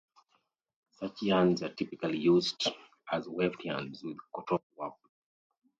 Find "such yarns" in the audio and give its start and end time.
0.93-1.61